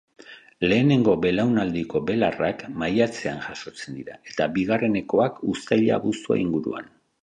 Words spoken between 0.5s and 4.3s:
Lehenengo belaunaldiko beldarrak maiatzean jaiotzen dira,